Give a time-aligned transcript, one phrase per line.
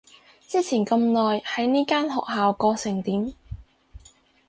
[0.47, 3.35] 之前咁耐喺呢間學校過成點？